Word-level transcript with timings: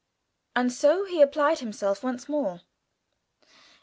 And 0.55 0.71
so 0.73 1.05
he 1.05 1.21
applied 1.21 1.59
himself 1.59 2.01
once 2.03 2.27
more. 2.27 2.61